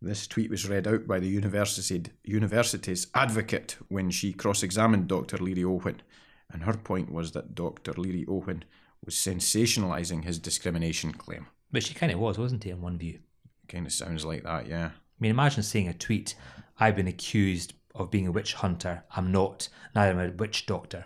This 0.00 0.26
tweet 0.26 0.50
was 0.50 0.68
read 0.68 0.88
out 0.88 1.06
by 1.06 1.20
the 1.20 1.28
university, 1.28 2.02
university's 2.24 3.06
advocate 3.14 3.76
when 3.88 4.10
she 4.10 4.32
cross 4.32 4.64
examined 4.64 5.06
Dr. 5.06 5.36
Leary 5.38 5.62
Owen, 5.62 6.02
and 6.50 6.64
her 6.64 6.74
point 6.74 7.12
was 7.12 7.30
that 7.32 7.54
Dr. 7.54 7.92
Leary 7.92 8.26
Owen 8.28 8.64
was 9.04 9.14
sensationalising 9.14 10.24
his 10.24 10.40
discrimination 10.40 11.12
claim. 11.12 11.46
But 11.70 11.84
she 11.84 11.94
kind 11.94 12.10
of 12.10 12.18
was, 12.18 12.36
wasn't 12.36 12.64
he, 12.64 12.70
in 12.70 12.80
one 12.82 12.98
view? 12.98 13.20
Kind 13.68 13.86
of 13.86 13.92
sounds 13.92 14.24
like 14.24 14.42
that, 14.42 14.66
yeah. 14.66 14.90
I 15.22 15.28
mean, 15.30 15.30
imagine 15.30 15.62
seeing 15.62 15.86
a 15.86 15.94
tweet, 15.94 16.34
I've 16.80 16.96
been 16.96 17.06
accused 17.06 17.74
of 17.94 18.10
being 18.10 18.26
a 18.26 18.32
witch 18.32 18.54
hunter. 18.54 19.04
I'm 19.14 19.30
not, 19.30 19.68
neither 19.94 20.10
am 20.10 20.18
I 20.18 20.24
a 20.24 20.30
witch 20.32 20.66
doctor. 20.66 21.04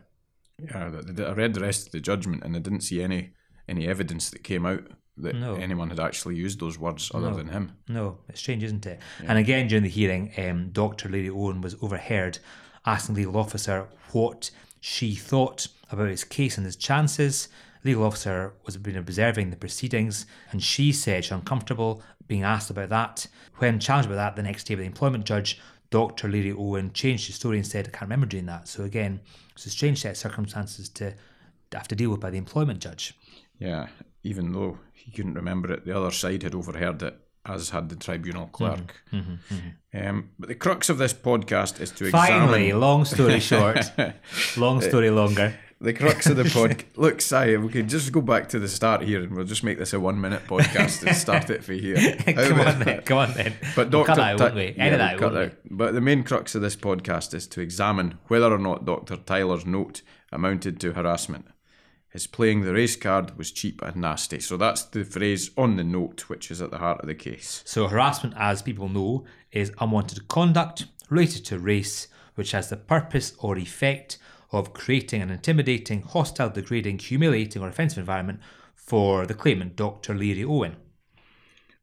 Yeah, 0.58 0.90
I 1.18 1.32
read 1.32 1.52
the 1.52 1.60
rest 1.60 1.84
of 1.84 1.92
the 1.92 2.00
judgment 2.00 2.42
and 2.42 2.56
I 2.56 2.60
didn't 2.60 2.80
see 2.80 3.02
any 3.02 3.32
any 3.68 3.86
evidence 3.86 4.30
that 4.30 4.42
came 4.42 4.64
out 4.64 4.84
that 5.18 5.34
No. 5.34 5.56
anyone 5.56 5.90
had 5.90 6.00
actually 6.00 6.36
used 6.36 6.60
those 6.60 6.78
words 6.78 7.10
other 7.12 7.34
than 7.34 7.48
him. 7.48 7.72
No, 7.88 8.20
it's 8.28 8.40
strange, 8.40 8.62
isn't 8.62 8.86
it? 8.86 9.00
And 9.22 9.36
again, 9.38 9.68
during 9.68 9.82
the 9.82 9.90
hearing, 9.90 10.32
um, 10.38 10.70
Dr. 10.70 11.10
Lady 11.10 11.28
Owen 11.28 11.60
was 11.60 11.76
overheard 11.82 12.38
asking 12.86 13.16
the 13.16 13.26
legal 13.26 13.38
officer 13.38 13.86
what 14.12 14.50
she 14.80 15.14
thought 15.14 15.66
about 15.90 16.08
his 16.08 16.24
case 16.24 16.56
and 16.56 16.64
his 16.64 16.76
chances. 16.76 17.48
The 17.82 17.90
legal 17.90 18.04
officer 18.04 18.54
was 18.64 18.78
been 18.78 18.96
observing 18.96 19.50
the 19.50 19.56
proceedings, 19.56 20.24
and 20.52 20.62
she 20.62 20.90
said 20.92 21.24
she's 21.24 21.32
uncomfortable 21.32 22.02
being 22.26 22.42
asked 22.42 22.70
about 22.70 22.88
that. 22.90 23.26
When 23.56 23.78
challenged 23.78 24.08
about 24.08 24.16
that 24.16 24.36
the 24.36 24.42
next 24.42 24.64
day 24.64 24.74
by 24.74 24.80
the 24.80 24.86
employment 24.86 25.24
judge, 25.24 25.60
Dr. 25.90 26.28
Larry 26.28 26.52
Owen 26.52 26.92
changed 26.92 27.26
his 27.26 27.36
story 27.36 27.58
and 27.58 27.66
said, 27.66 27.86
I 27.86 27.90
can't 27.90 28.02
remember 28.02 28.26
doing 28.26 28.46
that. 28.46 28.68
So 28.68 28.84
again, 28.84 29.20
it's 29.52 29.66
a 29.66 29.70
strange 29.70 30.02
set 30.02 30.12
of 30.12 30.16
circumstances 30.16 30.88
to 30.90 31.14
have 31.72 31.88
to 31.88 31.94
deal 31.94 32.10
with 32.10 32.20
by 32.20 32.30
the 32.30 32.38
employment 32.38 32.80
judge. 32.80 33.14
Yeah, 33.58 33.88
even 34.22 34.52
though 34.52 34.78
he 34.92 35.10
couldn't 35.10 35.34
remember 35.34 35.72
it, 35.72 35.84
the 35.84 35.96
other 35.96 36.10
side 36.10 36.42
had 36.42 36.54
overheard 36.54 37.02
it, 37.02 37.18
as 37.46 37.70
had 37.70 37.88
the 37.88 37.96
tribunal 37.96 38.46
mm-hmm, 38.46 38.52
clerk. 38.52 39.02
Mm-hmm, 39.12 39.54
mm-hmm. 39.54 40.08
Um, 40.08 40.30
but 40.38 40.48
the 40.48 40.54
crux 40.54 40.88
of 40.88 40.98
this 40.98 41.14
podcast 41.14 41.80
is 41.80 41.90
to 41.92 42.10
Finally, 42.10 42.66
examine 42.66 42.80
long 42.80 43.04
story 43.04 43.40
short, 43.40 43.78
long 44.56 44.80
story 44.80 45.10
longer. 45.10 45.54
The 45.80 45.92
crux 45.92 46.26
of 46.26 46.36
the 46.36 46.44
pod. 46.52 46.84
Look, 46.96 47.20
Si, 47.20 47.56
we 47.56 47.68
can 47.68 47.88
just 47.88 48.10
go 48.12 48.20
back 48.20 48.48
to 48.50 48.58
the 48.58 48.68
start 48.68 49.02
here, 49.02 49.22
and 49.22 49.34
we'll 49.34 49.44
just 49.44 49.64
make 49.64 49.78
this 49.78 49.92
a 49.92 50.00
one-minute 50.00 50.46
podcast 50.46 51.06
and 51.06 51.16
start 51.16 51.50
it 51.50 51.62
for 51.64 51.72
here. 51.72 52.16
come 52.24 52.60
on 52.60 52.78
then, 52.80 53.02
come 53.02 53.18
on 53.18 53.32
then. 53.34 53.54
But 53.74 53.90
We'll 53.90 54.04
that 54.04 54.18
out, 54.40 54.54
we? 54.54 54.74
Yeah, 54.76 54.88
we'll 54.88 54.98
that, 54.98 55.18
cut 55.18 55.22
won't 55.22 55.34
that 55.34 55.44
out. 55.44 55.58
But 55.70 55.94
the 55.94 56.00
main 56.00 56.22
crux 56.22 56.54
of 56.54 56.62
this 56.62 56.76
podcast 56.76 57.34
is 57.34 57.46
to 57.48 57.60
examine 57.60 58.18
whether 58.28 58.52
or 58.52 58.58
not 58.58 58.84
Dr. 58.84 59.16
Tyler's 59.16 59.66
note 59.66 60.02
amounted 60.32 60.80
to 60.80 60.92
harassment. 60.92 61.46
His 62.08 62.26
playing 62.26 62.62
the 62.62 62.72
race 62.72 62.96
card 62.96 63.36
was 63.36 63.52
cheap 63.52 63.82
and 63.82 63.96
nasty. 63.96 64.40
So 64.40 64.56
that's 64.56 64.84
the 64.84 65.04
phrase 65.04 65.50
on 65.58 65.76
the 65.76 65.84
note, 65.84 66.30
which 66.30 66.50
is 66.50 66.62
at 66.62 66.70
the 66.70 66.78
heart 66.78 67.00
of 67.02 67.08
the 67.08 67.14
case. 67.14 67.62
So, 67.66 67.88
harassment, 67.88 68.34
as 68.38 68.62
people 68.62 68.88
know, 68.88 69.26
is 69.52 69.70
unwanted 69.80 70.26
conduct 70.26 70.86
related 71.10 71.44
to 71.46 71.58
race, 71.58 72.08
which 72.34 72.52
has 72.52 72.70
the 72.70 72.76
purpose 72.78 73.34
or 73.38 73.58
effect 73.58 74.16
of 74.52 74.72
creating 74.72 75.22
an 75.22 75.30
intimidating, 75.30 76.02
hostile, 76.02 76.50
degrading, 76.50 76.98
humiliating, 76.98 77.62
or 77.62 77.68
offensive 77.68 77.98
environment 77.98 78.40
for 78.74 79.26
the 79.26 79.34
claimant, 79.34 79.76
Dr. 79.76 80.14
Leary 80.14 80.44
Owen. 80.44 80.76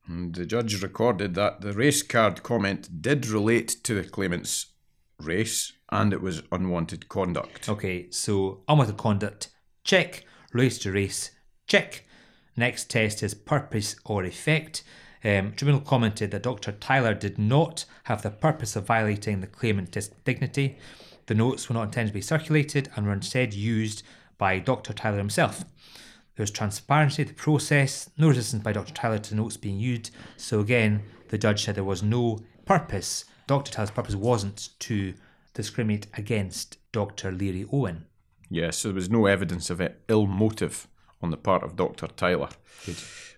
And 0.07 0.33
the 0.35 0.45
judge 0.45 0.81
recorded 0.81 1.33
that 1.35 1.61
the 1.61 1.73
race 1.73 2.01
card 2.01 2.43
comment 2.43 3.01
did 3.01 3.27
relate 3.27 3.69
to 3.83 3.93
the 3.93 4.03
claimant's 4.03 4.67
race 5.19 5.73
and 5.91 6.11
it 6.11 6.21
was 6.21 6.43
unwanted 6.51 7.07
conduct. 7.07 7.69
Okay, 7.69 8.09
so 8.09 8.63
unwanted 8.67 8.97
conduct, 8.97 9.49
check. 9.83 10.25
Race 10.51 10.77
to 10.79 10.91
race, 10.91 11.31
check. 11.67 12.05
Next 12.55 12.89
test 12.89 13.23
is 13.23 13.33
purpose 13.33 13.95
or 14.05 14.23
effect. 14.23 14.83
Um, 15.23 15.53
tribunal 15.53 15.81
commented 15.81 16.31
that 16.31 16.43
Dr. 16.43 16.73
Tyler 16.73 17.13
did 17.13 17.39
not 17.39 17.85
have 18.03 18.21
the 18.21 18.29
purpose 18.29 18.75
of 18.75 18.85
violating 18.85 19.39
the 19.39 19.47
claimant's 19.47 20.09
dignity. 20.25 20.77
The 21.25 21.35
notes 21.35 21.69
were 21.69 21.73
not 21.73 21.83
intended 21.83 22.09
to 22.09 22.13
be 22.13 22.21
circulated 22.21 22.89
and 22.95 23.05
were 23.05 23.13
instead 23.13 23.53
used 23.53 24.03
by 24.37 24.59
Dr. 24.59 24.93
Tyler 24.93 25.17
himself. 25.17 25.63
There 26.35 26.43
was 26.43 26.51
transparency 26.51 27.21
of 27.21 27.27
the 27.27 27.33
process, 27.35 28.09
no 28.17 28.29
resistance 28.29 28.63
by 28.63 28.73
Dr. 28.73 28.93
Tyler 28.93 29.19
to 29.19 29.35
notes 29.35 29.55
being 29.55 29.79
used. 29.79 30.11
So 30.35 30.59
again, 30.59 31.03
the 31.29 31.37
judge 31.37 31.63
said 31.63 31.75
there 31.75 31.83
was 31.83 32.03
no 32.03 32.39
purpose. 32.65 33.25
Dr. 33.47 33.71
Tyler's 33.71 33.91
purpose 33.91 34.15
wasn't 34.15 34.69
to 34.79 35.13
discriminate 35.53 36.07
against 36.15 36.77
Dr. 36.91 37.31
Leary 37.31 37.67
Owen. 37.71 38.05
Yes, 38.49 38.77
so 38.77 38.89
there 38.89 38.95
was 38.95 39.09
no 39.09 39.27
evidence 39.27 39.69
of 39.69 39.81
ill 40.07 40.27
motive 40.27 40.87
on 41.23 41.31
the 41.31 41.37
part 41.37 41.63
of 41.63 41.75
Dr. 41.75 42.07
Tyler. 42.07 42.49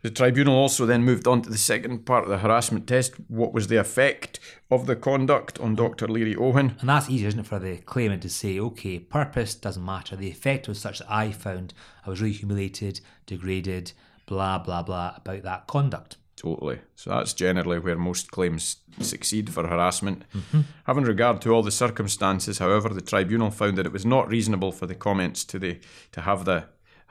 The 0.01 0.11
tribunal 0.11 0.55
also 0.55 0.85
then 0.85 1.03
moved 1.03 1.27
on 1.27 1.41
to 1.41 1.49
the 1.49 1.57
second 1.57 2.05
part 2.05 2.25
of 2.25 2.29
the 2.29 2.37
harassment 2.37 2.85
test. 2.85 3.13
What 3.27 3.53
was 3.53 3.67
the 3.67 3.77
effect 3.77 4.39
of 4.69 4.85
the 4.85 4.95
conduct 4.95 5.59
on 5.59 5.73
Dr. 5.73 6.07
Leary 6.07 6.35
Owen? 6.35 6.75
And 6.79 6.89
that's 6.89 7.09
easier, 7.09 7.29
isn't 7.29 7.39
it, 7.39 7.47
for 7.47 7.57
the 7.57 7.77
claimant 7.77 8.21
to 8.21 8.29
say, 8.29 8.59
okay, 8.59 8.99
purpose 8.99 9.55
doesn't 9.55 9.83
matter. 9.83 10.15
The 10.15 10.29
effect 10.29 10.67
was 10.67 10.79
such 10.79 10.99
that 10.99 11.11
I 11.11 11.31
found 11.31 11.73
I 12.05 12.11
was 12.11 12.21
really 12.21 12.33
humiliated, 12.33 13.01
degraded, 13.25 13.93
blah, 14.27 14.59
blah, 14.59 14.83
blah 14.83 15.13
about 15.15 15.41
that 15.41 15.65
conduct. 15.65 16.17
Totally. 16.35 16.79
So 16.95 17.11
that's 17.11 17.33
generally 17.33 17.79
where 17.79 17.97
most 17.97 18.29
claims 18.29 18.77
succeed 18.99 19.51
for 19.51 19.65
harassment. 19.65 20.23
Mm-hmm. 20.35 20.61
Having 20.85 21.05
regard 21.05 21.41
to 21.41 21.51
all 21.51 21.63
the 21.63 21.71
circumstances, 21.71 22.59
however, 22.59 22.89
the 22.89 23.01
tribunal 23.01 23.51
found 23.51 23.77
that 23.77 23.85
it 23.85 23.93
was 23.93 24.05
not 24.05 24.27
reasonable 24.27 24.71
for 24.71 24.85
the 24.85 24.95
comments 24.95 25.45
to 25.45 25.57
the 25.57 25.79
to 26.11 26.21
have 26.21 26.45
the 26.45 26.65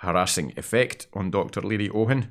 harassing 0.04 0.52
effect 0.56 1.06
on 1.12 1.30
Dr. 1.30 1.60
Leary 1.60 1.90
Owen. 1.90 2.30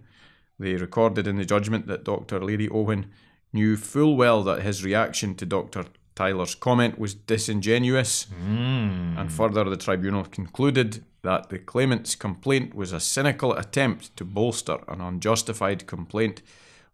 They 0.59 0.75
recorded 0.75 1.27
in 1.27 1.35
the 1.35 1.45
judgment 1.45 1.87
that 1.87 2.03
Dr. 2.03 2.43
Leary 2.43 2.69
Owen 2.69 3.11
knew 3.51 3.75
full 3.75 4.15
well 4.15 4.43
that 4.43 4.61
his 4.61 4.83
reaction 4.83 5.35
to 5.35 5.45
Dr. 5.45 5.85
Tyler's 6.15 6.55
comment 6.55 6.99
was 6.99 7.15
disingenuous, 7.15 8.23
hmm. 8.25 9.17
and 9.17 9.31
further, 9.31 9.63
the 9.63 9.77
tribunal 9.77 10.23
concluded 10.25 11.03
that 11.23 11.49
the 11.49 11.57
claimant's 11.57 12.15
complaint 12.15 12.75
was 12.75 12.91
a 12.91 12.99
cynical 12.99 13.53
attempt 13.53 14.15
to 14.17 14.23
bolster 14.23 14.77
an 14.87 15.01
unjustified 15.01 15.87
complaint 15.87 16.41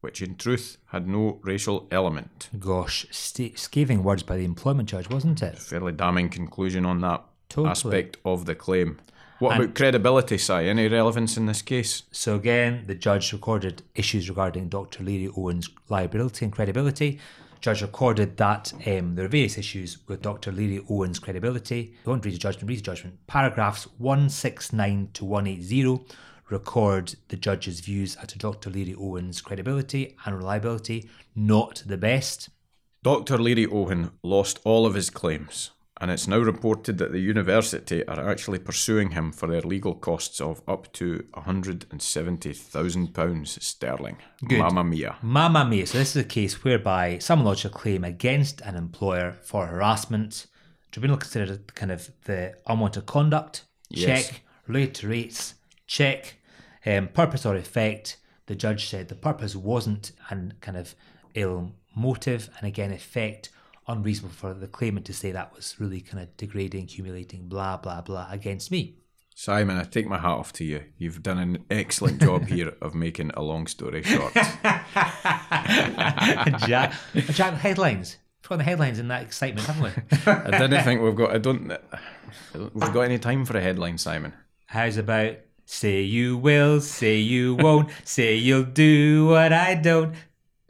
which 0.02 0.22
in 0.22 0.36
truth 0.36 0.78
had 0.88 1.08
no 1.08 1.40
racial 1.44 1.88
element. 1.92 2.50
Gosh, 2.58 3.06
sta 3.12 3.54
scathing 3.56 4.04
words 4.04 4.24
by 4.24 4.38
the 4.38 4.46
employment 4.46 4.90
judge, 4.90 5.10
wasn't 5.10 5.44
it? 5.44 5.58
Fairly 5.58 5.92
damning 5.92 6.30
conclusion 6.30 6.86
on 6.86 7.02
that 7.02 7.24
Totally. 7.50 7.72
aspect 7.72 8.18
of 8.24 8.46
the 8.46 8.56
claim. 8.56 9.00
What 9.40 9.56
about 9.56 9.74
credibility, 9.74 10.38
Si? 10.38 10.54
Any 10.54 10.90
relevance 10.90 11.38
in 11.38 11.46
this 11.46 11.62
case? 11.62 12.04
So 12.12 12.36
again, 12.36 12.84
the 12.88 12.96
judge 12.96 13.32
recorded 13.32 13.84
issues 13.96 14.30
regarding 14.30 14.68
Dr. 14.68 15.04
Leary 15.04 15.32
Owen's 15.38 15.70
liability 15.88 16.44
and 16.44 16.54
credibility. 16.54 17.20
Judge 17.62 17.82
recorded 17.82 18.36
that 18.38 18.74
um, 18.86 19.16
there 19.16 19.26
are 19.26 19.30
various 19.30 19.58
issues 19.58 19.98
with 20.08 20.22
Dr. 20.22 20.52
Leary 20.52 20.84
Owen's 20.90 21.20
credibility. 21.20 21.96
I 22.06 22.10
won't 22.10 22.26
read 22.26 22.34
the 22.34 22.38
judgment, 22.38 22.70
read 22.70 22.80
the 22.80 22.84
judgment. 22.84 23.28
Paragraphs 23.28 23.88
169 23.98 25.10
to 25.14 25.26
180 25.26 26.06
record 26.50 27.16
the 27.30 27.38
judge's 27.38 27.80
views 27.80 28.16
as 28.18 28.28
to 28.28 28.38
Dr. 28.38 28.70
Leary 28.70 28.96
Owen's 28.96 29.42
credibility 29.42 30.16
and 30.26 30.36
reliability, 30.38 31.10
not 31.36 31.84
the 31.86 31.98
best. 31.98 32.50
Dr. 33.04 33.38
Leary 33.38 33.68
Owen 33.68 34.12
lost 34.24 34.60
all 34.66 34.86
of 34.86 34.96
his 34.96 35.10
claims, 35.10 35.72
and 36.02 36.12
it's 36.12 36.28
now 36.28 36.40
reported 36.40 36.98
that 36.98 37.12
the 37.12 37.20
university 37.20 38.08
are 38.08 38.30
actually 38.30 38.60
pursuing 38.60 39.12
him 39.12 39.34
for 39.34 39.48
their 39.48 39.60
legal 39.62 39.94
costs 39.94 40.40
of 40.40 40.62
up 40.68 40.94
to 40.94 41.26
£170,000 41.34 43.62
sterling. 43.62 44.16
Good. 44.48 44.60
Mamma 44.60 44.86
mia. 44.86 45.18
Mamma 45.22 45.66
mia. 45.66 45.86
So 45.86 45.98
this 45.98 46.16
is 46.16 46.22
a 46.22 46.28
case 46.28 46.64
whereby 46.64 47.18
someone 47.18 47.48
lodged 47.48 47.66
a 47.66 47.70
claim 47.70 48.06
against 48.06 48.62
an 48.62 48.76
employer 48.76 49.34
for 49.44 49.68
harassment. 49.68 50.48
Tribunal 50.92 51.18
considered 51.18 51.76
kind 51.76 51.92
of 51.92 52.10
the 52.24 52.56
unwanted 52.66 53.06
conduct. 53.06 53.66
Yes. 53.90 54.30
Check. 54.30 54.42
Related 54.68 54.96
to 54.96 55.10
rates. 55.10 55.56
Check. 55.86 56.38
Um, 56.86 57.10
purpose 57.10 57.46
or 57.46 57.58
effect. 57.58 58.16
The 58.46 58.56
judge 58.56 58.88
said 58.90 59.10
the 59.10 59.16
purpose 59.16 59.54
wasn't 59.56 60.14
an 60.30 60.54
kind 60.62 60.78
of 60.78 60.96
ill 61.36 61.74
motive, 61.96 62.50
and 62.58 62.68
again, 62.68 62.92
effect 62.92 63.50
unreasonable 63.90 64.34
for 64.34 64.54
the 64.54 64.68
claimant 64.68 65.06
to 65.08 65.14
say 65.14 65.32
that 65.32 65.54
was 65.54 65.76
really 65.80 66.00
kind 66.00 66.24
of 66.24 66.38
degrading, 66.38 66.88
humiliating, 66.88 67.48
blah 67.48 67.76
blah 67.78 68.02
blah 68.02 68.28
against 68.30 68.72
me. 68.72 68.96
Simon, 69.36 69.78
I 69.78 69.84
take 69.84 70.06
my 70.08 70.18
hat 70.18 70.32
off 70.32 70.52
to 70.54 70.66
you. 70.66 70.84
You've 70.98 71.24
done 71.24 71.38
an 71.40 71.66
excellent 71.70 72.22
job 72.22 72.46
here 72.50 72.76
of 72.82 72.94
making 72.94 73.32
a 73.36 73.42
long 73.42 73.68
story 73.68 74.04
short. 74.04 74.34
Jack, 76.68 76.94
Jack, 77.14 77.54
headlines. 77.54 78.18
We've 78.44 78.50
got 78.50 78.58
the 78.58 78.64
headlines 78.66 79.00
in 79.00 79.08
that 79.08 79.24
excitement, 79.24 79.66
haven't 79.68 79.84
we? 79.84 79.92
I 80.32 80.60
didn't 80.60 80.84
think 80.86 81.02
we've 81.02 81.16
got. 81.16 81.32
I 81.34 81.38
don't. 81.38 81.72
We've 82.54 82.94
got 82.94 83.02
any 83.02 83.18
time 83.18 83.46
for 83.46 83.58
a 83.58 83.62
headline, 83.62 83.98
Simon? 83.98 84.34
How's 84.66 84.98
about 84.98 85.38
say 85.66 86.02
you 86.02 86.38
will, 86.38 86.82
say 86.82 87.18
you 87.18 87.56
won't, 87.56 87.92
say 88.04 88.36
you'll 88.36 88.64
do 88.64 89.28
what 89.28 89.54
I 89.54 89.76
don't, 89.76 90.16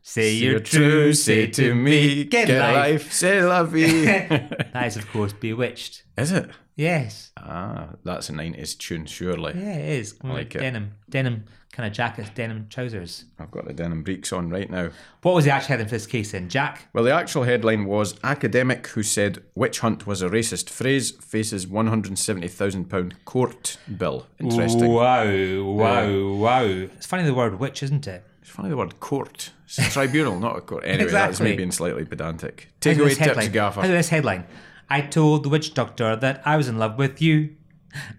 say 0.10 0.32
you're 0.34 0.60
true, 0.60 1.14
say 1.14 1.48
to 1.48 1.76
me, 1.76 2.24
get, 2.26 2.48
get 2.48 2.60
life. 2.62 3.22
life, 3.24 3.44
la 3.44 3.64
vie. 3.72 4.28
That 4.74 4.86
is, 4.88 4.98
of 4.98 5.08
course, 5.12 5.34
B*Witched. 5.34 6.04
is 6.18 6.32
it? 6.32 6.50
Yes. 6.76 7.32
Ah, 7.38 7.90
that's 8.04 8.30
a 8.30 8.34
nineties 8.34 8.74
tune, 8.76 9.06
surely. 9.06 9.54
Yeah, 9.56 9.74
it 9.76 10.00
is. 10.00 10.14
Of 10.14 10.30
like 10.30 10.56
it. 10.56 10.60
denim, 10.60 10.92
denim 11.10 11.44
kind 11.74 11.86
of 11.88 11.94
jackets, 11.94 12.30
denim 12.34 12.68
trousers. 12.70 13.26
I've 13.38 13.52
got 13.52 13.66
the 13.68 13.74
denim 13.74 14.02
breeks 14.04 14.32
on 14.34 14.50
right 14.50 14.70
now. 14.70 14.90
What 15.22 15.36
was 15.36 15.44
the 15.46 15.52
actual 15.52 15.68
heading 15.70 15.86
for 15.88 15.92
this 15.92 16.08
case 16.08 16.32
then, 16.32 16.48
Jack? 16.50 16.88
Well, 16.94 17.04
the 17.04 17.14
actual 17.14 17.44
headline 17.44 17.86
was 17.86 18.16
Academic 18.24 18.88
who 18.88 19.04
said 19.04 19.44
witch 19.56 19.80
hunt 19.80 20.08
was 20.08 20.22
a 20.22 20.30
racist 20.30 20.70
phrase 20.70 21.12
faces 21.12 21.66
£170,000 21.66 23.14
court 23.26 23.78
bill. 23.98 24.26
Interesting. 24.40 24.88
Wow, 24.92 25.64
wow, 25.64 26.34
wow. 26.34 26.64
It's 26.64 27.06
funny 27.06 27.24
the 27.24 27.34
word 27.34 27.60
witch, 27.60 27.84
isn't 27.84 28.08
it? 28.08 28.24
It's 28.50 28.56
funny 28.56 28.70
the 28.70 28.78
word 28.78 29.00
court. 29.00 29.52
It's 29.66 29.78
a 29.78 29.92
tribunal, 29.92 30.40
not 30.40 30.58
a 30.58 30.62
court. 30.62 30.84
Anyway, 30.84 31.12
that's 31.12 31.34
Exactly. 31.34 31.52
me 31.52 31.58
being 31.58 31.72
slightly 31.72 32.04
pedantic. 32.04 32.70
Take 32.80 32.98
away 32.98 33.10
tips, 33.10 33.20
headline? 33.20 33.52
Gaffer. 33.52 33.82
How's 33.82 33.90
this 33.92 34.10
headline? 34.10 34.46
I 34.90 35.02
told 35.02 35.44
the 35.44 35.50
witch 35.50 35.76
doctor 35.76 36.16
that 36.16 36.42
I 36.46 36.58
was 36.58 36.68
in 36.68 36.80
love 36.80 36.98
with 36.98 37.22
you. 37.22 37.56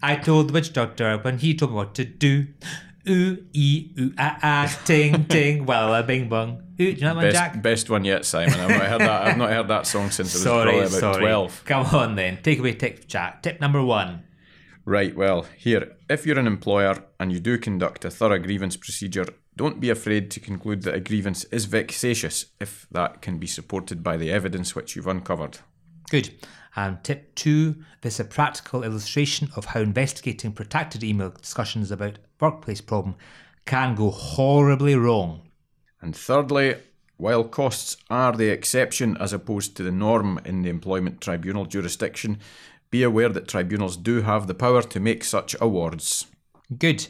I 0.01 0.15
told 0.15 0.47
the 0.47 0.53
witch 0.53 0.71
doctor 0.71 1.17
when 1.17 1.39
he 1.39 1.53
told 1.53 1.71
me 1.71 1.75
what 1.75 1.93
to 1.95 2.05
do. 2.05 2.47
Ooh, 3.09 3.43
ee, 3.51 3.91
ooh, 3.99 4.13
ah, 4.17 4.37
ah, 4.41 4.79
ting, 4.85 5.25
ting, 5.25 5.65
walla, 5.65 6.01
bing, 6.01 6.29
bong. 6.29 6.63
Ooh, 6.73 6.77
do 6.77 6.83
you 6.85 7.01
know 7.01 7.07
that 7.09 7.15
one, 7.15 7.25
Best, 7.25 7.35
Jack? 7.35 7.61
best 7.61 7.89
one 7.89 8.05
yet, 8.05 8.23
Simon. 8.23 8.57
I've 8.57 8.69
not 8.69 8.85
heard 8.87 9.01
that. 9.01 9.21
I've 9.27 9.37
not 9.37 9.49
heard 9.49 9.67
that 9.67 9.85
song 9.85 10.11
since 10.11 10.33
I 10.33 10.37
was 10.37 10.43
Sorry, 10.43 10.63
probably 10.71 10.79
about 10.87 10.99
sorry. 10.99 11.19
twelve. 11.23 11.61
Come 11.65 11.85
on 11.87 12.15
then. 12.15 12.39
Take 12.41 12.59
away 12.59 12.73
tip, 12.75 13.05
Jack. 13.05 13.43
Tip 13.43 13.59
number 13.59 13.83
one. 13.83 14.23
Right, 14.85 15.13
well, 15.13 15.45
here, 15.57 15.97
if 16.09 16.25
you're 16.25 16.39
an 16.39 16.47
employer 16.47 17.03
and 17.19 17.31
you 17.33 17.39
do 17.41 17.57
conduct 17.57 18.05
a 18.05 18.09
thorough 18.09 18.39
grievance 18.39 18.77
procedure, 18.77 19.25
don't 19.55 19.79
be 19.79 19.89
afraid 19.89 20.31
to 20.31 20.39
conclude 20.39 20.83
that 20.83 20.95
a 20.95 20.99
grievance 20.99 21.43
is 21.45 21.65
vexatious 21.65 22.45
if 22.59 22.87
that 22.91 23.21
can 23.21 23.37
be 23.37 23.47
supported 23.47 24.01
by 24.03 24.17
the 24.17 24.31
evidence 24.31 24.75
which 24.75 24.95
you've 24.95 25.07
uncovered. 25.07 25.59
Good. 26.09 26.31
And 26.75 27.03
tip 27.03 27.35
two, 27.35 27.83
this 28.01 28.15
is 28.15 28.19
a 28.21 28.25
practical 28.25 28.83
illustration 28.83 29.49
of 29.55 29.65
how 29.65 29.81
investigating 29.81 30.53
protracted 30.53 31.03
email 31.03 31.29
discussions 31.29 31.91
about 31.91 32.19
workplace 32.39 32.81
problem 32.81 33.15
can 33.65 33.95
go 33.95 34.09
horribly 34.09 34.95
wrong. 34.95 35.49
And 36.01 36.15
thirdly, 36.15 36.75
while 37.17 37.43
costs 37.43 37.97
are 38.09 38.31
the 38.31 38.49
exception 38.49 39.17
as 39.17 39.33
opposed 39.33 39.75
to 39.77 39.83
the 39.83 39.91
norm 39.91 40.39
in 40.45 40.61
the 40.63 40.69
employment 40.69 41.21
tribunal 41.21 41.65
jurisdiction, 41.65 42.39
be 42.89 43.03
aware 43.03 43.29
that 43.29 43.47
tribunals 43.47 43.97
do 43.97 44.21
have 44.21 44.47
the 44.47 44.55
power 44.55 44.81
to 44.81 44.99
make 44.99 45.23
such 45.23 45.55
awards. 45.61 46.25
Good. 46.77 47.07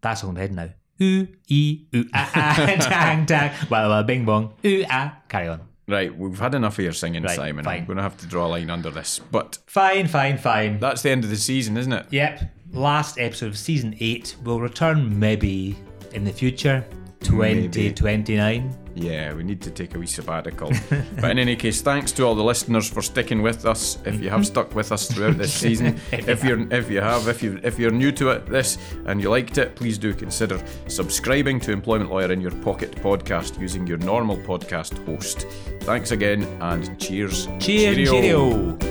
That's 0.00 0.24
all 0.24 0.30
I'm 0.30 0.36
head 0.36 0.52
now. 0.52 0.70
Ooh, 1.02 1.26
ee, 1.48 1.86
ooh, 1.96 2.04
ah, 2.14 2.30
ah, 2.34 2.76
dang, 2.88 3.24
dang, 3.24 4.06
bing 4.06 4.24
bong, 4.24 4.52
ooh, 4.64 4.84
ah, 4.90 5.16
carry 5.28 5.48
on. 5.48 5.60
Right, 5.88 6.16
we've 6.16 6.38
had 6.38 6.54
enough 6.54 6.78
of 6.78 6.84
your 6.84 6.92
singing, 6.92 7.22
Right, 7.24 7.34
Simon. 7.34 7.64
fine. 7.64 7.78
I'm 7.80 7.84
going 7.86 7.96
to 7.96 8.02
have 8.02 8.16
to 8.18 8.26
draw 8.26 8.46
a 8.46 8.48
line 8.48 8.70
under 8.70 8.90
this. 8.90 9.18
But 9.18 9.58
Fine, 9.66 10.06
fine, 10.08 10.38
fine. 10.38 10.78
that's 10.78 11.02
the 11.02 11.10
end 11.10 11.24
of 11.24 11.30
the 11.30 11.36
season, 11.36 11.76
isn't 11.76 11.92
it? 11.92 12.06
Yep, 12.10 12.42
last 12.72 13.18
episode 13.18 13.46
of 13.46 13.58
season 13.58 13.96
8 13.98 14.36
We'll 14.44 14.60
return 14.60 15.18
maybe 15.18 15.76
in 16.12 16.24
the 16.24 16.32
future, 16.32 16.84
2029. 17.30 18.76
Yeah, 18.94 19.34
we 19.34 19.44
need 19.44 19.60
to 19.62 19.70
take 19.70 19.94
a 19.94 19.98
wee 19.98 20.06
sabbatical. 20.06 20.72
but 21.20 21.30
in 21.30 21.38
any 21.38 21.56
case, 21.56 21.80
thanks 21.80 22.12
to 22.12 22.24
all 22.24 22.34
the 22.34 22.42
listeners 22.42 22.88
for 22.90 23.02
sticking 23.02 23.40
with 23.40 23.64
us. 23.64 23.98
If 24.04 24.20
you 24.20 24.30
have 24.30 24.40
mhm. 24.40 24.46
stuck 24.46 24.74
with 24.74 24.90
us 24.92 25.10
throughout 25.10 25.38
this 25.38 25.52
season, 25.52 25.98
if 26.12 26.42
you're 26.42 26.70
if 26.72 26.90
you 26.90 27.00
have, 27.00 27.28
if 27.28 27.42
you 27.42 27.60
if 27.62 27.78
you're 27.78 27.92
new 27.92 28.12
to 28.12 28.30
it, 28.30 28.46
this 28.46 28.78
and 29.06 29.20
you 29.22 29.30
liked 29.30 29.58
it, 29.58 29.76
please 29.76 29.96
do 29.96 30.12
consider 30.12 30.62
subscribing 30.88 31.60
to 31.60 31.72
Employment 31.72 32.10
Lawyer 32.10 32.32
in 32.32 32.40
your 32.40 32.54
pocket 32.62 32.92
podcast 32.96 33.60
using 33.60 33.86
your 33.86 33.98
normal 33.98 34.36
podcast 34.36 35.04
host. 35.06 35.46
Thanks 35.82 36.10
again 36.10 36.42
and 36.60 36.98
cheers. 36.98 37.46
Cheers, 37.58 37.96
Cheerio. 37.96 38.10
cheerio. 38.10 38.89